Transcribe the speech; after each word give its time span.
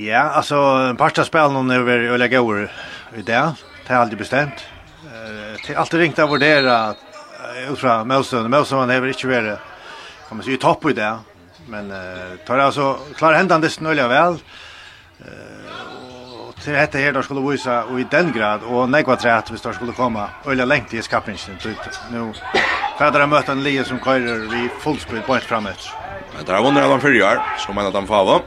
Ja, 0.00 0.20
alltså 0.20 0.54
en 0.56 0.96
pasta 0.96 1.24
spel 1.24 1.52
någon 1.52 1.70
över 1.70 1.98
öliga 1.98 2.28
gåvor 2.28 2.70
i 3.16 3.22
det. 3.22 3.52
Det 3.86 3.92
är 3.92 3.96
aldrig 3.96 4.18
bestämt. 4.18 4.66
Eh 5.04 5.64
till 5.64 5.76
alltid 5.76 6.00
ringt 6.00 6.18
att 6.18 6.30
värdera 6.30 6.94
utra 7.70 8.04
Melson, 8.04 8.50
Melson 8.50 8.78
han 8.78 8.90
är 8.90 9.08
inte 9.08 9.26
värre. 9.26 9.58
Kommer 10.28 10.42
sig 10.42 10.54
i 10.54 10.56
topp 10.56 10.90
i 10.90 10.92
det. 10.92 11.18
Men 11.66 11.90
eh 11.90 12.36
tar 12.46 12.58
alltså 12.58 12.98
klar 13.16 13.32
händan 13.32 13.60
det 13.60 13.70
snöliga 13.70 14.08
väl. 14.08 14.32
Eh 15.18 15.26
och 16.48 16.56
till 16.56 16.72
detta 16.72 16.98
här 16.98 17.12
då 17.12 17.22
skulle 17.22 17.50
visa 17.50 17.84
och 17.84 18.00
i 18.00 18.06
den 18.10 18.32
grad 18.32 18.60
och 18.62 18.88
några 18.88 19.16
trätt 19.16 19.50
vi 19.50 19.58
står 19.58 19.72
skulle 19.72 19.92
komma 19.92 20.28
öliga 20.46 20.64
längt 20.64 20.94
i 20.94 21.02
skapningen 21.02 21.40
Nu 22.12 22.32
färdar 22.98 23.26
möta 23.26 23.52
en 23.52 23.62
lie 23.62 23.84
som 23.84 23.98
kör 23.98 24.18
vi 24.50 24.68
fullspel 24.80 25.20
på 25.20 25.34
ett 25.34 25.42
framåt. 25.42 25.92
Men 26.36 26.44
där 26.44 26.62
vann 26.62 26.76
han 26.76 27.14
gör. 27.14 27.42
som 27.58 27.74
man 27.74 27.86
att 27.86 27.94
han 27.94 28.06
får 28.06 28.42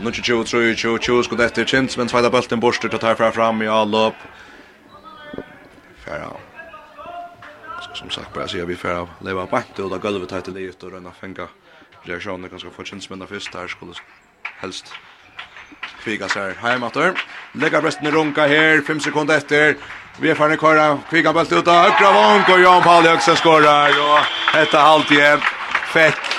Nu 0.00 0.12
tjo 0.12 0.22
tjo 0.22 0.44
tjo 0.44 0.74
tjo 0.74 0.98
tjo 0.98 1.22
skulle 1.22 1.44
efter 1.44 1.64
chins 1.64 1.96
men 1.96 2.08
tvåda 2.08 2.30
bulten 2.30 2.60
borstur 2.60 2.88
til 2.88 3.00
tar 3.02 3.16
fram 3.18 3.32
fram 3.32 3.62
i 3.62 3.66
all 3.66 3.94
upp. 3.94 4.14
Färra. 6.04 6.30
Som 7.94 8.10
sagt 8.10 8.34
bara 8.34 8.48
så 8.48 8.58
jag 8.58 8.66
vi 8.66 8.76
färra 8.76 9.08
leva 9.20 9.46
på 9.46 9.56
att 9.56 9.78
och 9.78 9.90
då 9.90 9.98
golvet 9.98 10.28
tar 10.28 10.40
till 10.40 10.54
det 10.54 10.60
ut 10.60 10.82
och 10.82 10.92
rena 10.92 11.10
fänga. 11.20 11.48
Jag 12.04 12.22
sjön 12.22 12.42
det 12.42 12.48
ganska 12.48 12.70
fortsätts 12.70 13.10
men 13.10 13.26
först 13.26 13.52
där 13.52 13.68
skulle 13.68 13.92
helst 14.42 14.94
kviga 16.04 16.28
sig 16.28 16.54
hem 16.54 16.82
åter. 16.82 17.12
Lägga 17.52 17.80
brösten 17.80 18.06
i 18.06 18.10
runka 18.10 18.46
här 18.46 18.80
5 18.80 19.00
sekunder 19.00 19.36
efter. 19.36 19.76
Vi 20.20 20.30
är 20.30 20.34
färre 20.34 20.56
kvar 20.56 20.98
kviga 21.10 21.32
bult 21.32 21.52
ut 21.52 21.66
och 21.66 21.74
högra 21.74 22.12
vånk 22.12 22.48
och 22.48 22.60
Jan 22.60 22.82
Paul 22.82 23.04
Högsen 23.04 23.36
skorar 23.36 23.90
och 23.90 24.56
ett 24.56 24.72
halvt 24.72 25.10
jämnt. 25.10 25.44
Fett 25.92 26.37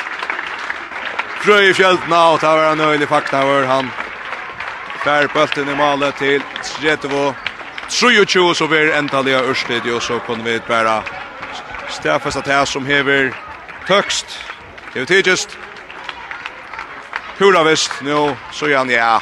krøy 1.39 1.69
i 1.69 1.73
fjeltene, 1.73 2.15
og 2.15 2.41
det 2.41 2.49
var 2.49 2.71
en 2.73 2.81
øyelig 2.81 3.07
fakta 3.07 3.43
hvor 3.47 3.65
han 3.65 3.91
fær 5.03 5.27
bølten 5.33 5.69
i 5.69 5.75
malet 5.75 6.15
til 6.19 6.43
30 6.63 7.35
23 7.89 8.55
så 8.55 8.67
blir 8.67 8.93
endalig 8.93 9.33
av 9.35 9.49
Ørstid, 9.49 9.87
og 9.93 10.01
så 10.01 10.19
kunne 10.25 10.43
vi 10.43 10.59
bare 10.67 11.01
stafest 11.89 12.37
at 12.37 12.45
det 12.45 12.67
som 12.67 12.85
hever 12.85 13.31
tøkst, 13.87 14.37
det 14.93 15.01
er 15.01 15.05
tidligst, 15.05 15.57
Pura 17.37 17.63
vist, 17.63 17.91
nu 18.01 18.35
så 18.51 18.67
gjerne, 18.67 18.93
ja, 18.93 19.19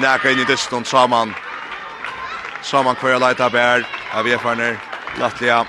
nækka 0.00 0.30
inn 0.32 0.40
i 0.40 0.46
distan 0.48 0.84
saman, 0.84 1.34
saman 2.62 2.96
hver 2.96 3.20
leita 3.20 3.50
bær, 3.52 3.84
av 4.14 4.26
Jefarner, 4.26 4.78
Latlia. 5.20 5.64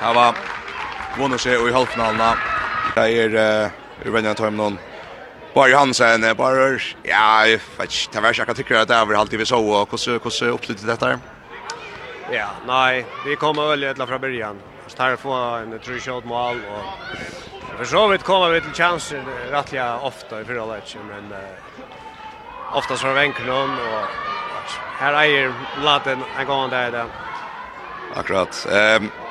var 0.00 0.34
vunnet 1.16 1.40
seg 1.40 1.62
i 1.62 1.72
halvfinalna. 1.72 2.53
Det 2.94 3.00
är 3.00 3.64
uh, 3.64 3.70
vet 4.12 4.24
inte 4.24 4.46
om 4.46 4.56
någon 4.56 4.78
Bara 5.54 5.76
Hansen, 5.76 6.36
bara 6.36 6.78
ja, 7.04 7.44
jeg 7.46 7.60
vet 7.78 7.92
ikke, 7.92 8.12
det 8.12 8.22
var 8.22 8.34
jag 8.46 8.56
tycker 8.56 8.76
att 8.76 8.88
det 8.88 8.94
är 8.94 9.14
alltid 9.14 9.38
vi 9.38 9.46
så 9.46 9.70
och 9.70 10.00
hur 10.00 10.18
hur 10.18 10.50
dette 10.52 10.86
detta. 10.86 11.20
Ja, 12.32 12.48
nej, 12.66 13.06
vi 13.26 13.36
kommer 13.36 13.68
väl 13.68 13.84
ända 13.84 14.06
från 14.06 14.20
början. 14.20 14.60
Först 14.84 14.98
här 14.98 15.16
få 15.16 15.32
en 15.32 15.78
true 15.78 16.00
shot 16.00 16.24
mål 16.24 16.56
och 16.70 17.78
för 17.78 17.84
så 17.84 18.08
vidt 18.08 18.22
kommer 18.22 18.50
vi 18.50 18.60
till 18.60 18.72
chanser 18.72 19.24
rättliga 19.50 19.98
ofta 19.98 20.40
i 20.40 20.44
förra 20.44 20.66
matchen 20.66 21.00
men 21.08 21.32
uh, 21.32 22.76
oftast 22.76 23.02
från 23.02 23.14
någon 23.14 23.70
och 23.70 24.08
här 24.98 25.24
är 25.24 25.52
laten 25.84 26.18
en 26.38 26.46
gång 26.46 26.70
där 26.70 26.90
där. 26.90 27.06
Akkurat. 28.14 28.66
Ehm 28.72 29.02
um, 29.02 29.23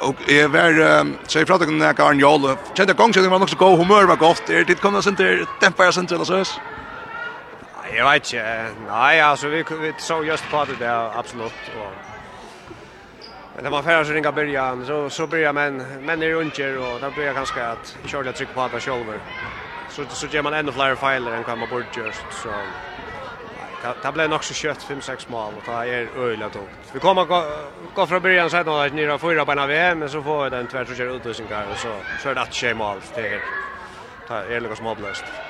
Och 0.00 0.30
är 0.30 0.48
var 0.48 1.06
så 1.26 1.38
jag 1.38 1.46
pratar 1.46 1.66
med 1.66 1.96
Karl 1.96 2.20
Jol. 2.20 2.56
Kände 2.74 2.92
gång 2.92 3.14
så 3.14 3.20
det 3.20 3.28
var 3.28 3.38
nog 3.38 3.50
så 3.50 3.56
god 3.56 3.78
humör 3.78 4.04
var 4.04 4.16
gott. 4.16 4.46
Det 4.46 4.80
kommer 4.80 5.00
sen 5.00 5.16
till 5.16 5.46
tempera 5.60 5.92
sen 5.92 6.06
till 6.06 6.24
så. 6.24 6.44
Jag 7.96 8.10
vet 8.10 8.32
inte. 8.32 8.66
Nej, 8.88 9.20
alltså 9.20 9.48
vi 9.48 9.64
vi 9.82 9.92
så 9.98 10.24
just 10.24 10.50
på 10.50 10.64
det 10.64 10.84
där 10.84 11.18
absolut 11.18 11.52
och 11.78 11.92
Men 13.54 13.64
när 13.64 13.70
man 13.70 13.84
färdas 13.84 14.06
så 14.06 14.12
ringa 14.12 14.32
början 14.32 14.86
så 14.86 15.10
så 15.10 15.26
börjar 15.26 15.52
män, 15.52 15.76
men 16.06 16.22
är 16.22 16.28
runder 16.28 16.78
och 16.78 17.00
där 17.00 17.10
börjar 17.16 17.34
ganska 17.34 17.68
att 17.72 17.96
köra 18.06 18.32
tryck 18.32 18.54
på 18.54 18.60
att 18.62 18.82
själva. 18.82 19.12
Så 19.90 20.04
så 20.08 20.26
ger 20.26 20.42
man 20.42 20.54
ännu 20.54 20.72
fler 20.72 20.94
filer 20.94 21.32
än 21.32 21.44
kan 21.44 21.58
man 21.58 21.68
borde 21.68 21.84
just 21.96 22.24
så 22.42 22.48
Det 23.82 24.12
blev 24.12 24.30
nog 24.30 24.44
så 24.44 24.54
kött 24.54 24.86
5-6 24.88 25.26
mål 25.28 25.54
och 25.56 25.62
det 25.66 25.72
är 25.72 26.08
öjla 26.18 26.48
tungt. 26.48 26.70
Vi 26.92 27.00
kommer 27.00 27.24
gå, 27.24 27.44
gå 27.94 28.06
från 28.06 28.22
början 28.22 28.50
så 28.50 28.56
att 28.56 28.66
några 28.66 28.86
nere 28.86 29.18
fyra 29.18 29.44
på 29.44 29.66
VM 29.66 29.98
men 29.98 30.08
så 30.08 30.22
får 30.22 30.44
vi 30.44 30.50
den 30.50 30.66
tvärs 30.66 30.90
och 30.90 30.96
kör 30.96 31.16
utvisningar 31.16 31.66
och 31.72 31.78
så 31.78 31.88
kör 32.22 32.34
det 32.34 32.40
att 32.40 32.54
tjej 32.54 32.74
mål 32.74 33.00
till 33.14 33.24
er. 33.24 33.40
Det 34.28 34.54
är 34.56 34.60
lika 34.60 34.76
som. 34.76 34.96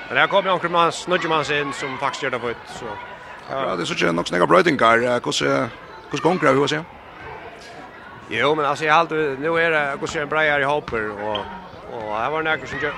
Men 0.07 0.17
här 0.17 0.27
kommer 0.27 0.49
omkring 0.49 0.71
man 0.71 0.91
snudger 0.91 1.29
man 1.29 1.45
sig 1.45 1.61
in 1.61 1.73
som 1.73 1.97
faktiskt 1.97 2.23
gör 2.23 2.31
det 2.31 2.39
för 2.39 2.55
så. 2.79 2.85
Ja, 3.49 3.75
det 3.75 3.83
är 3.83 3.85
så 3.85 3.95
tjej 3.95 4.13
nog 4.13 4.27
snäga 4.27 4.47
bröjtingar. 4.47 4.97
Hur 6.11 6.17
ska 6.17 6.29
hon 6.29 6.39
kräva 6.39 6.53
hur 6.53 6.73
jag 6.73 6.83
Jo, 8.29 8.55
men 8.55 8.65
alltså 8.65 8.85
jag 8.85 8.93
har 8.93 8.99
alltid, 8.99 9.39
nu 9.39 9.59
är 9.59 9.71
det, 9.71 9.97
jag 10.01 10.09
ser 10.09 10.21
en 10.21 10.29
brejare 10.29 10.61
i 10.61 10.65
hopper 10.65 11.09
och, 11.09 11.37
och 11.93 12.17
här 12.17 12.31
var 12.31 12.43
det 12.43 12.49
några 12.51 12.67
som 12.67 12.79
gör, 12.79 12.93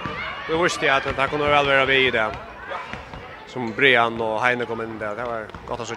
vi 0.49 0.63
visste 0.63 0.95
att 0.95 1.03
det 1.03 1.21
här 1.21 1.27
kunde 1.27 1.47
väl 1.49 1.65
vara 1.65 1.85
vi 1.85 2.07
i 2.07 2.11
det 2.11 2.31
som 3.53 3.73
Brian 3.77 4.21
och 4.21 4.41
Heine 4.41 4.65
kom 4.65 4.81
in 4.81 4.99
där. 4.99 5.15
Det 5.15 5.23
var 5.23 5.45
gott 5.67 5.79
att 5.79 5.87
se. 5.87 5.95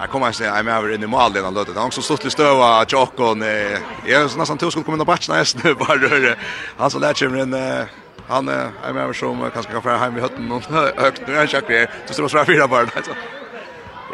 Jag 0.00 0.10
kommer 0.10 0.28
att 0.28 0.34
säga, 0.34 0.62
jag 0.62 0.68
är 0.68 0.94
in 0.94 1.02
i 1.02 1.06
mål 1.06 1.32
den 1.32 1.44
här 1.44 1.50
lötet. 1.50 1.76
Han 1.76 1.86
också 1.86 2.02
stått 2.02 2.24
i 2.24 2.30
stöva 2.30 2.80
att 2.80 2.92
Jokon, 2.92 3.40
jag 3.40 4.20
är 4.20 4.38
nästan 4.38 4.58
två 4.58 4.70
skulle 4.70 4.84
komma 4.84 4.94
in 4.94 5.00
och 5.00 5.06
batchen 5.06 5.34
näst 5.34 5.64
nu 5.64 5.74
bara 5.74 5.96
rör. 5.96 6.38
Han 6.76 6.90
som 6.90 7.00
lär 7.00 7.14
sig 7.14 7.28
en 7.40 7.54
han 8.28 8.48
är 8.48 8.92
med 8.92 9.02
över 9.02 9.12
som 9.12 9.50
kanske 9.54 9.72
kan 9.72 9.82
föra 9.82 9.96
hem 9.96 10.18
i 10.18 10.20
hötten 10.20 10.52
och 10.52 10.62
högt 10.96 11.22
nu 11.26 11.34
är 11.34 11.38
han 11.38 11.46
tjackare. 11.46 11.86
Så 12.06 12.28
står 12.28 12.38
det 12.38 12.44
fyra 12.44 12.68
bara. 12.68 12.86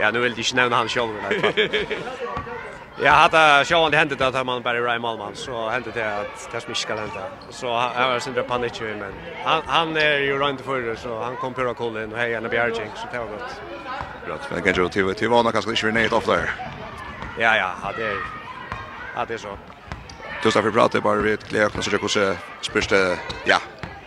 Ja, 0.01 0.11
nu 0.11 0.21
vill 0.21 0.33
jag 0.33 0.39
inte 0.39 0.57
nämna 0.57 0.77
han 0.77 0.89
själv 0.89 1.11
i 1.11 1.19
alla 1.27 1.41
fall. 1.53 2.40
Jag 3.03 3.13
hade 3.13 3.65
sjön 3.65 3.91
det 3.91 3.97
hände 3.97 4.27
att 4.27 4.47
man 4.47 4.63
bara 4.63 4.81
Ryan 4.81 5.01
Malman 5.01 5.37
så 5.37 5.69
hände 5.69 5.91
det 5.95 6.19
att 6.21 6.49
det 6.53 6.61
som 6.61 6.71
inte 6.71 6.81
ska 6.81 6.95
hända. 6.95 7.23
Så 7.51 7.67
jag 7.67 8.09
var 8.09 8.19
sin 8.19 8.35
panik 8.49 8.81
ju 8.81 8.97
men 8.97 9.13
han 9.45 9.63
han 9.67 9.97
är 9.97 10.19
ju 10.19 10.39
runt 10.39 10.61
för 10.61 10.81
det 10.81 10.97
så 10.97 11.23
han 11.23 11.37
kom 11.37 11.55
på 11.55 11.75
kollen 11.75 12.13
och 12.13 12.19
hejade 12.19 12.49
Bjerging 12.49 12.91
så 12.97 13.07
det 13.13 13.19
var 13.19 13.27
gott. 13.27 13.61
Bra. 14.27 14.37
Men 14.51 14.63
kanske 14.63 14.89
till 14.89 15.15
till 15.15 15.29
vana 15.29 15.53
kanske 15.53 15.71
inte 15.71 15.93
nät 15.93 16.13
off 16.13 16.27
där. 16.27 16.51
Ja 17.39 17.57
ja, 17.57 17.71
hade 17.83 18.09
det. 18.09 18.17
Hade 19.15 19.39
så. 19.39 19.59
Tusen 20.43 20.63
för 20.63 20.71
pratet 20.71 21.03
bara 21.03 21.21
vid 21.21 21.41
Kleak 21.41 21.79
och 21.79 21.85
så 21.85 21.91
jag 21.91 22.01
kunde 22.01 22.37
spyrste 22.61 23.19
ja, 23.45 23.59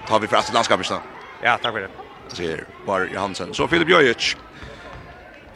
tar 0.08 0.20
vi 0.20 0.28
fast 0.28 0.54
landskapet 0.54 0.86
så. 0.86 0.98
Ja, 1.42 1.58
tack 1.62 1.74
för 1.74 1.80
det. 1.80 1.90
Så 2.28 2.42
här 2.44 2.64
var 2.86 3.10
Johansson. 3.14 3.54
Så 3.54 3.68
Filip 3.68 3.90
Jojic. 3.90 4.38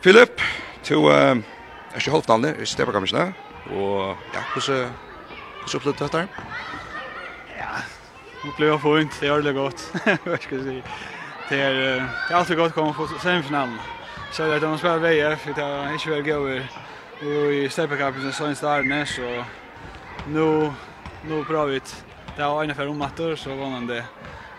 Filip, 0.02 0.42
to 0.84 1.10
ehm 1.10 1.44
er 1.94 2.02
ikke 2.02 2.12
holdt 2.12 2.28
navnet 2.28 2.62
i 2.62 2.66
Stebergamisjene, 2.66 3.34
og 3.72 4.18
ja, 4.34 4.44
hvordan, 4.54 4.90
hvordan 5.62 5.76
opplevde 5.76 6.00
du 6.00 6.04
dette? 6.04 6.18
her? 6.18 6.28
Ja, 7.58 7.76
det 8.44 8.50
opplevde 8.52 8.80
fint, 8.80 9.20
det 9.20 9.30
gjør 9.30 9.42
det 9.42 9.56
godt, 9.56 9.86
hva 10.26 10.42
skal 10.42 10.58
jeg 10.58 10.66
si. 10.66 10.98
Det 11.50 11.62
er, 11.62 11.74
det 11.74 12.34
er 12.34 12.36
alltid 12.36 12.60
godt 12.60 12.76
å 12.76 12.80
komme 12.82 12.94
på 12.98 13.08
semifinalen. 13.24 13.80
Så 14.32 14.44
det 14.44 14.58
er 14.58 14.66
at 14.66 14.70
man 14.70 14.82
spiller 14.82 15.06
VF, 15.06 15.48
det 15.56 15.64
er 15.64 15.96
ikke 15.96 16.12
veldig 16.12 16.60
gøy 17.22 17.64
i 17.64 17.70
Stebergamisjene, 17.72 18.34
så 18.36 18.50
en 18.50 18.60
starne, 18.60 19.06
så 19.08 19.32
nå, 20.28 20.50
nå 21.30 21.42
prøver 21.48 21.78
vi 21.78 21.82
det 22.38 22.46
er 22.46 22.62
en 22.62 22.70
ene 22.70 22.90
om 22.90 23.00
matter, 23.02 23.36
så 23.36 23.56
vannet 23.58 23.90
det 23.90 24.04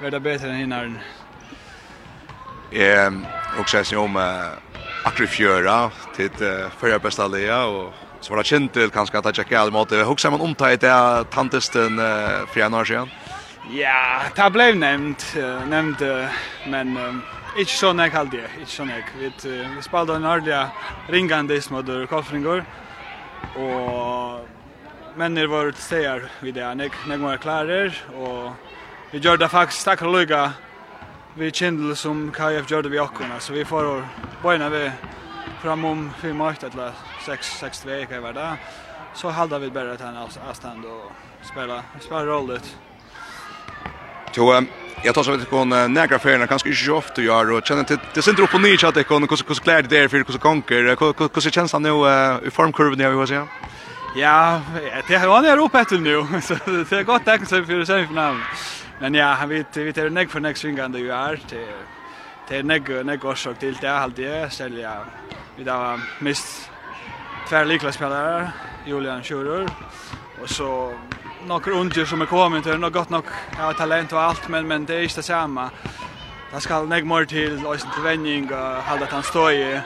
være 0.00 0.18
bedre 0.20 0.48
enn 0.50 0.56
hinnaren. 0.64 0.96
Jeg, 2.72 3.12
også 3.58 3.78
jeg 3.78 3.86
sier 3.86 4.00
om, 4.02 4.18
akkur 5.08 5.24
i 5.24 5.32
fjöra 5.32 5.78
til 6.16 6.30
fyrra 6.80 6.98
bästa 7.00 7.26
lea 7.28 7.64
og 7.64 7.94
så 8.20 8.32
var 8.32 8.42
det 8.42 8.50
kjent 8.50 8.72
til 8.74 8.90
kanskje 8.92 9.20
at 9.20 9.28
jeg 9.30 9.38
tjekket 9.38 9.60
alle 9.60 9.72
måte. 9.72 10.02
Hugsa 10.04 10.30
man 10.30 10.42
omta 10.42 10.72
i 10.74 10.76
det 10.80 10.94
tantesten 11.32 12.00
uh, 12.00 12.44
for 12.50 12.60
januar 12.60 12.84
siden? 12.84 13.10
Ja, 13.72 14.26
det 14.34 14.48
ble 14.52 14.72
nevnt, 14.74 15.24
uh, 15.38 15.62
nevnt 15.70 16.02
uh, 16.02 16.40
men 16.68 16.96
um, 16.98 17.22
ikke 17.56 17.72
så 17.72 17.94
nek 17.94 18.12
kallte 18.12 18.42
det, 18.42 18.50
ikke 18.58 18.74
sånn 18.74 18.92
jeg. 18.92 19.06
Vi, 19.20 19.32
uh, 19.46 19.76
vi 19.76 19.86
spalte 19.86 20.18
en 20.18 20.28
ordentlig 20.28 20.60
ringende 21.14 21.60
smådder 21.62 22.06
kolfringer, 22.10 22.64
og 23.56 25.18
mennir 25.18 25.50
var 25.50 25.70
til 25.72 25.84
steder 25.86 26.30
vid 26.42 26.58
det. 26.58 26.68
nek 26.76 27.20
var 27.22 27.42
klarer, 27.42 27.94
og 28.18 28.50
vi 29.12 29.22
gjør 29.22 29.38
det 29.40 29.52
faktisk 29.54 29.86
takk 29.88 30.02
og 30.02 30.18
lykke 30.18 30.48
vi 31.38 31.52
kände 31.52 31.96
som 31.96 32.32
KF 32.32 32.70
gjorde 32.70 32.88
vi 32.88 33.00
också 33.00 33.22
så 33.40 33.52
vi 33.52 33.64
får 33.64 34.04
börja 34.42 34.68
vi 34.68 34.90
fram 35.62 35.84
om 35.84 36.10
fem 36.22 36.40
år 36.40 36.54
eller 36.72 36.92
sex 37.26 37.46
sex 37.46 37.86
veckor 37.86 38.18
var 38.20 38.32
där 38.32 38.56
så 39.14 39.28
hade 39.28 39.58
vi 39.58 39.70
bara 39.70 39.94
ett 39.94 40.00
annat 40.00 40.38
avstånd 40.50 40.84
och 40.84 41.12
spela 41.46 41.82
spela 42.00 42.26
rollet. 42.26 42.76
Jo, 44.34 44.62
jag 45.04 45.14
tar 45.14 45.22
så 45.22 45.36
vet 45.36 45.50
kon 45.50 45.68
nägra 45.68 46.18
färna 46.18 46.46
kanske 46.46 46.68
inte 46.68 46.80
så 46.80 46.94
ofta 46.94 47.22
gör 47.22 47.50
och 47.50 47.66
känner 47.66 47.84
till 47.84 47.98
det 48.14 48.22
synd 48.22 48.38
upp 48.38 48.50
på 48.50 48.58
nytt 48.58 48.84
att 48.84 48.94
det 48.94 49.04
kon 49.04 49.22
hur 49.22 49.36
kus 49.36 49.60
klär 49.60 49.82
där 49.82 50.08
för 50.08 50.22
kus 50.22 50.36
konker 50.36 50.82
hur 51.44 51.50
känns 51.50 51.72
han 51.72 51.82
nu 51.82 51.94
i 52.46 52.50
formkurvan 52.50 53.00
jag 53.00 53.10
vill 53.10 53.26
säga. 53.26 53.48
Ja, 54.16 54.60
det 55.08 55.16
har 55.16 55.34
han 55.34 55.44
är 55.44 55.58
uppe 55.58 55.84
till 55.84 56.00
nu 56.00 56.26
så 56.42 56.54
det 56.66 56.92
är 56.92 57.02
gott 57.02 57.24
tack 57.24 57.48
så 57.48 57.64
för 57.64 57.84
semifinalen. 57.84 58.40
Men 59.00 59.14
ja, 59.14 59.26
han 59.26 59.48
vet 59.48 59.76
vi 59.76 59.92
tar 59.92 60.10
nägg 60.10 60.30
för 60.30 60.40
nästa 60.40 60.60
svingande 60.60 60.98
ju 60.98 61.10
är 61.10 61.36
till 61.36 61.66
till 62.48 62.66
nägg 62.66 63.06
näck 63.06 63.24
orsak 63.24 63.58
till 63.58 63.76
det 63.80 63.92
allt 63.92 64.16
det 64.16 64.52
sälja. 64.52 65.06
Vi 65.56 65.64
där 65.64 66.00
mist 66.18 66.70
två 67.48 67.64
liklasspelare, 67.64 68.52
Julian 68.86 69.22
Schurer 69.22 69.68
och 70.42 70.50
så 70.50 70.94
några 71.46 71.72
unger 71.72 72.04
som 72.04 72.22
är 72.22 72.26
kommit 72.26 72.66
och 72.66 72.80
något 72.80 72.92
gott 72.92 73.10
nog 73.10 73.24
ja, 73.58 73.72
talent 73.72 74.12
och 74.12 74.20
allt 74.20 74.48
men 74.48 74.68
men 74.68 74.86
det 74.86 74.94
är 74.94 75.02
inte 75.02 75.22
samma. 75.22 75.70
Det 76.52 76.60
ska 76.60 76.82
nägg 76.82 77.06
mer 77.06 77.24
till 77.24 77.66
och 77.66 77.78
till 77.78 78.02
vänning 78.02 78.52
och 78.52 78.82
hålla 78.88 79.04
att 79.04 79.12
han 79.12 79.22
står 79.22 79.52
i 79.52 79.80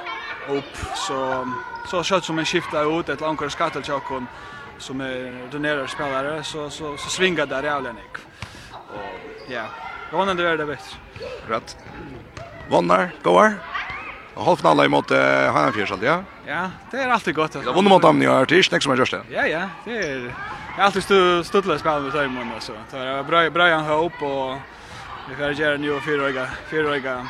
upp 0.48 0.76
så 0.94 1.48
så 1.90 2.02
kött 2.02 2.24
som 2.24 2.38
en 2.38 2.44
skifta 2.44 2.82
ut 2.82 3.08
ett 3.08 3.20
långt 3.20 3.52
skattelchakon 3.52 4.26
som 4.78 5.00
är 5.00 5.48
donerar 5.52 5.86
spelare 5.86 6.42
så 6.42 6.70
så 6.70 6.96
så 6.96 7.10
svingar 7.10 7.46
där 7.46 7.62
jävla 7.62 7.92
nick. 7.92 8.16
Och 8.94 9.52
ja, 9.52 9.64
jag 10.10 10.18
vann 10.18 10.36
det 10.36 10.56
där 10.56 10.66
bäst. 10.66 10.96
Rätt. 11.48 11.76
Vannar, 12.70 13.10
goar. 13.22 13.54
Och 14.34 14.44
Halvfinalen 14.44 14.90
mot 14.90 15.10
uh, 15.10 15.18
eh 15.18 15.52
Hanfjärsald, 15.52 16.02
ja. 16.02 16.24
Ja, 16.46 16.70
det 16.90 16.96
är 16.96 17.08
alltid 17.08 17.34
gott. 17.34 17.54
Jag 17.54 17.72
vann 17.72 17.84
mot 17.84 18.04
Amni 18.04 18.26
och 18.26 18.34
Artis 18.34 18.70
nästa 18.70 18.90
match 18.90 18.98
just 18.98 19.12
det. 19.12 19.22
Ja, 19.30 19.46
ja, 19.46 19.68
det 19.84 19.96
är 19.96 20.34
jag 20.76 20.78
har 20.82 20.84
alltid 20.84 21.02
stod 21.02 21.46
stodla 21.46 21.78
spel 21.78 22.02
med 22.02 22.12
Simon 22.12 22.52
så. 22.60 22.72
Det 22.90 22.98
är 22.98 23.22
bra 23.22 23.50
bra 23.50 23.68
han 23.68 24.04
upp 24.04 24.22
och 24.22 24.56
vi 25.28 25.36
får 25.36 25.52
göra 25.52 25.76
nu 25.76 25.92
och 25.92 26.04
fyra 26.04 26.22
öga, 26.22 26.48
fyra 26.70 26.94
öga. 26.94 27.26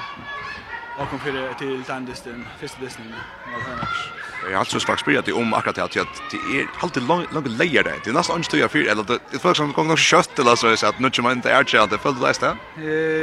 Och 0.99 1.09
kom 1.09 1.19
fyra 1.19 1.55
till 1.55 1.85
tandisten, 1.85 2.47
första 2.61 2.81
distinen. 2.81 3.15
Ja, 3.45 3.59
det 3.67 3.73
är 3.73 4.22
Jag 4.45 4.53
har 4.53 4.59
alltså 4.59 4.81
faktiskt 4.81 5.01
spelat 5.01 5.25
det 5.25 5.33
om 5.33 5.55
akkurat 5.55 5.79
att 5.79 5.93
det 5.93 6.59
är 6.59 6.67
alltid 6.81 7.03
långa 7.03 7.27
lejer 7.45 7.85
där. 7.85 7.95
Det 8.05 8.11
är 8.11 8.15
nästan 8.15 8.37
inte 8.37 8.59
jag 8.59 8.71
för 8.71 8.79
eller 8.79 9.05
det 9.31 9.39
folk 9.39 9.57
som 9.57 9.73
kommer 9.73 9.89
nog 9.89 9.99
kött 9.99 10.39
eller 10.39 10.57
så 10.57 10.77
så 10.77 10.87
att 10.87 10.99
nu 10.99 11.11
kommer 11.11 11.33
inte 11.33 11.51
är 11.51 11.65
jag 11.73 11.89
det 11.91 11.99
föll 11.99 12.21
det 12.21 12.41
där. 12.41 12.57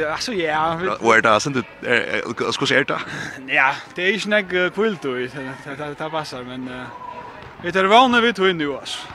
Eh 0.04 0.12
alltså 0.12 0.32
ja. 0.32 0.80
Where 1.00 1.20
det 1.20 1.40
sen 1.40 1.64
det 1.80 2.52
ska 2.52 2.66
se 2.66 2.82
det. 2.82 3.00
Ja, 3.46 3.72
det 3.94 4.02
är 4.02 4.12
ju 4.12 4.20
snägg 4.20 4.48
kul 4.74 4.96
då. 5.02 5.12
Det 5.12 5.94
det 5.98 6.10
passar 6.10 6.42
men 6.42 6.84
vi 7.62 7.72
tar 7.72 7.84
vana 7.84 8.20
vid 8.20 8.36
tog 8.36 8.56
nu 8.56 8.68
oss. 8.68 9.06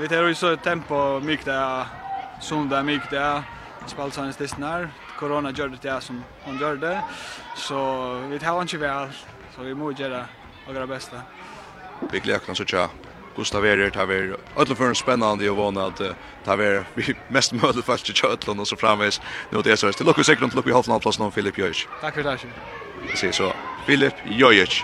Vi 0.00 0.08
tar 0.08 0.22
ju 0.22 0.34
så 0.34 0.56
tempo 0.56 1.20
mycket 1.20 1.46
där 1.46 1.86
söndag 2.40 2.82
mycket 2.82 3.10
där 3.10 3.42
spalsans 3.86 4.36
det 4.36 4.48
snar. 4.48 4.88
Corona 5.18 5.50
gör 5.50 5.78
det 5.82 6.00
som 6.00 6.24
hon 6.44 6.58
gjorde. 6.58 7.02
Så 7.56 8.14
vi 8.30 8.38
tar 8.38 8.62
inte 8.62 8.76
väl 8.76 9.08
så 9.56 9.62
vi 9.62 9.74
måste 9.74 10.02
göra 10.02 10.24
våra 10.66 10.86
bästa 10.86 11.16
vi 12.10 12.20
gleder 12.20 12.50
oss 12.50 12.60
ikke 12.60 12.88
Gustav 13.36 13.66
Erier 13.66 13.90
tar 13.90 14.06
vi 14.06 14.34
ödlor 14.56 14.74
för 14.74 14.88
en 14.88 14.94
spännande 14.94 15.50
och 15.50 15.56
vana 15.56 15.86
att 15.86 16.00
tar 16.44 16.56
vi 16.56 16.82
vi 16.94 17.14
mest 17.28 17.52
möjligt 17.52 17.84
fast 17.84 18.10
i 18.10 18.12
Kötlund 18.12 18.60
och 18.60 18.68
så 18.68 18.76
framvis 18.76 19.20
nu 19.50 19.62
det 19.62 19.72
är 19.72 19.76
så 19.76 19.86
här 19.86 19.92
till 19.92 20.06
lucka 20.06 20.24
sekund 20.24 20.54
lucka 20.54 20.70
i 20.70 20.72
halvna 20.72 20.98
plats 20.98 21.18
någon 21.18 21.32
Filip 21.32 21.58
Jöjc. 21.58 21.86
Tack 22.00 22.14
för 22.14 22.22
det. 22.22 22.38
Se 23.14 23.32
så 23.32 23.52
Filip 23.86 24.14
Jöjc 24.24 24.82